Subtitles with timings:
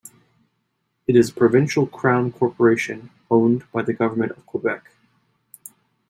[1.05, 4.89] It is a provincial Crown corporation owned by the Government of Quebec.